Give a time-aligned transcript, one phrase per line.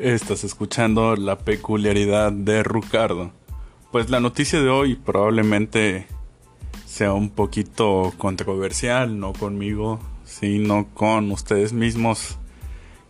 [0.00, 3.30] Estás escuchando la peculiaridad de Rucardo.
[3.92, 6.08] Pues la noticia de hoy probablemente
[6.84, 12.38] sea un poquito controversial, no conmigo, sino con ustedes mismos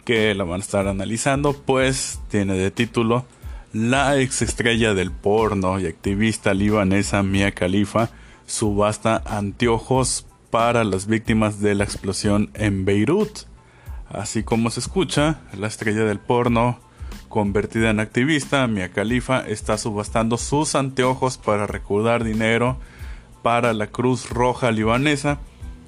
[0.05, 3.25] que la van a estar analizando, pues tiene de título
[3.73, 8.11] La ex estrella del porno y activista libanesa Mia Khalifa
[8.45, 13.54] subasta anteojos para las víctimas de la explosión en Beirut.
[14.09, 16.79] Así como se escucha, la estrella del porno
[17.29, 22.79] convertida en activista, Mia Khalifa está subastando sus anteojos para recaudar dinero
[23.43, 25.39] para la Cruz Roja libanesa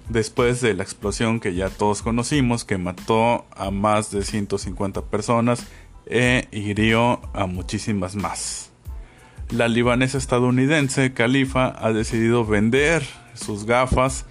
[0.08, 5.66] después de la explosión que ya todos conocimos que mató a más de 150 personas
[6.06, 8.70] e hirió a muchísimas más.
[9.50, 14.26] La libanesa estadounidense Khalifa ha decidido vender sus gafas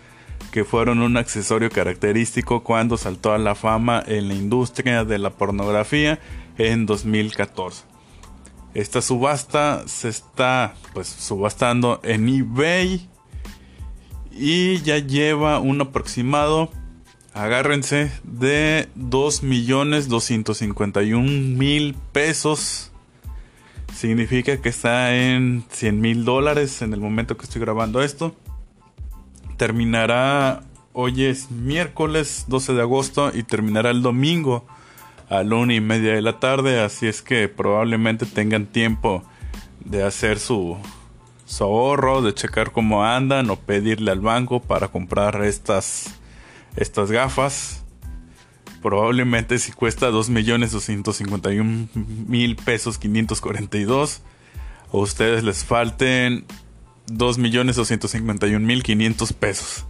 [0.56, 5.32] que fueron un accesorio característico cuando saltó a la fama en la industria de la
[5.32, 6.18] pornografía
[6.58, 7.84] en 2014.
[8.74, 13.10] Esta subasta se está pues subastando en eBay
[14.32, 16.72] y ya lleva un aproximado,
[17.34, 22.94] agárrense, de 2.251.000 pesos.
[23.94, 28.34] Significa que está en 100 mil dólares en el momento que estoy grabando esto.
[29.58, 34.66] Terminará, hoy es miércoles 12 de agosto y terminará el domingo
[35.30, 36.82] a la una y media de la tarde.
[36.82, 39.24] Así es que probablemente tengan tiempo
[39.80, 40.76] de hacer su,
[41.46, 46.14] su ahorro, de checar cómo andan o pedirle al banco para comprar estas,
[46.76, 47.86] estas gafas.
[48.82, 54.22] Probablemente si cuesta 2.251.000 pesos 542,
[54.92, 56.44] a ustedes les falten
[57.08, 59.86] 2.251.500 pesos.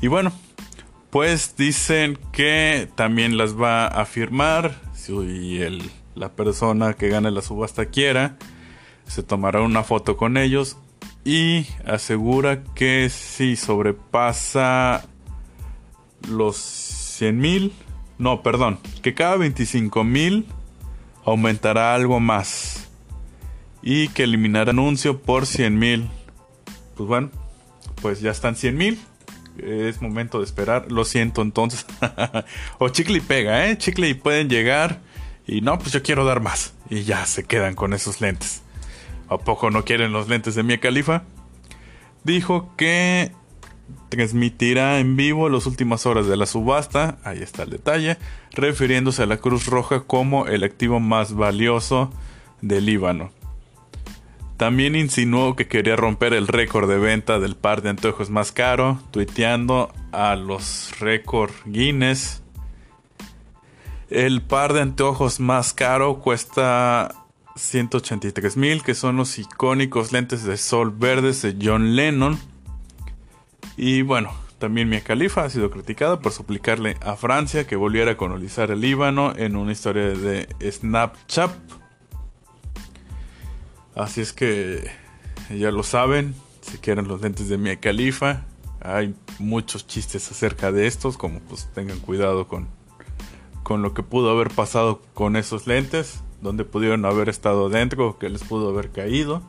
[0.00, 0.32] Y bueno,
[1.10, 5.82] pues dicen que también las va a firmar si el,
[6.14, 8.36] la persona que gane la subasta quiera
[9.06, 10.76] se tomará una foto con ellos
[11.24, 15.04] y asegura que si sobrepasa
[16.28, 17.72] los 100 mil,
[18.18, 20.46] no, perdón, que cada 25 mil
[21.24, 22.81] aumentará algo más
[23.82, 26.08] y que eliminará anuncio por 100 mil.
[26.96, 27.30] Pues bueno,
[28.00, 29.00] pues ya están 100 mil.
[29.58, 30.90] Es momento de esperar.
[30.90, 31.86] Lo siento entonces.
[32.78, 33.76] o chicle y pega, ¿eh?
[33.76, 35.00] Chicle y pueden llegar.
[35.46, 36.74] Y no, pues yo quiero dar más.
[36.88, 38.62] Y ya se quedan con esos lentes.
[39.28, 41.24] ¿A poco no quieren los lentes de Mia Califa?
[42.24, 43.32] Dijo que
[44.08, 48.18] transmitirá en vivo las últimas horas de la subasta, ahí está el detalle,
[48.52, 52.12] refiriéndose a la Cruz Roja como el activo más valioso
[52.60, 53.30] del Líbano.
[54.62, 59.00] También insinuó que quería romper el récord de venta del par de anteojos más caro,
[59.10, 62.44] tuiteando a los récord Guinness.
[64.08, 67.12] El par de anteojos más caro cuesta
[67.56, 72.38] 183 mil, que son los icónicos lentes de sol verdes de John Lennon.
[73.76, 78.16] Y bueno, también Mia Khalifa ha sido criticada por suplicarle a Francia que volviera a
[78.16, 81.81] colonizar el Líbano en una historia de Snapchat.
[83.94, 84.90] Así es que
[85.50, 88.44] ya lo saben, si quieren los lentes de Mia Khalifa,
[88.80, 92.68] hay muchos chistes acerca de estos, como pues tengan cuidado con,
[93.62, 98.28] con lo que pudo haber pasado con esos lentes donde pudieron haber estado dentro, que
[98.28, 99.42] les pudo haber caído.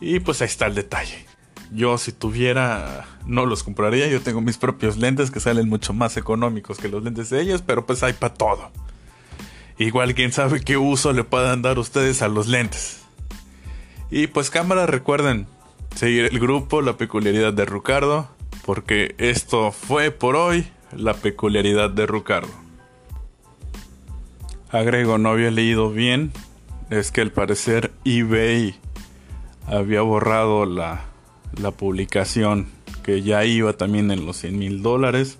[0.00, 1.26] Y pues ahí está el detalle.
[1.72, 4.06] Yo si tuviera, no los compraría.
[4.06, 7.62] Yo tengo mis propios lentes que salen mucho más económicos que los lentes de ellos,
[7.66, 8.70] pero pues hay para todo.
[9.78, 13.02] Igual quién sabe qué uso le puedan dar ustedes a los lentes.
[14.10, 15.46] Y pues cámara, recuerden
[15.94, 18.28] seguir el grupo La Peculiaridad de Rucardo,
[18.64, 22.52] porque esto fue por hoy La Peculiaridad de Rucardo.
[24.70, 26.32] Agrego, no había leído bien.
[26.88, 28.76] Es que al parecer eBay
[29.66, 31.06] había borrado la,
[31.60, 32.68] la publicación
[33.02, 35.38] que ya iba también en los 100 mil dólares.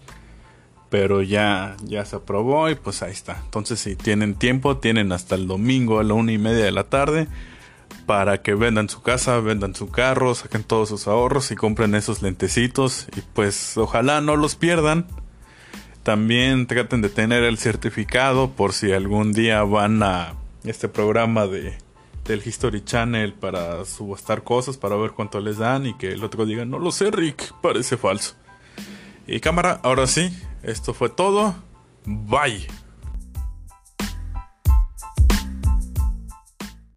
[0.90, 3.40] Pero ya, ya se aprobó y pues ahí está.
[3.44, 6.84] Entonces si tienen tiempo, tienen hasta el domingo a la una y media de la
[6.84, 7.28] tarde
[8.06, 12.22] para que vendan su casa, vendan su carro, saquen todos sus ahorros y compren esos
[12.22, 13.08] lentecitos.
[13.16, 15.06] Y pues ojalá no los pierdan.
[16.02, 20.34] También traten de tener el certificado por si algún día van a
[20.64, 21.76] este programa de
[22.26, 26.44] del History Channel para subastar cosas, para ver cuánto les dan y que el otro
[26.44, 28.34] diga, no lo sé Rick, parece falso.
[29.26, 31.54] Y cámara, ahora sí, esto fue todo.
[32.04, 32.66] Bye.